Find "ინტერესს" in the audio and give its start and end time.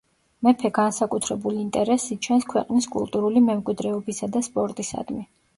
1.65-2.15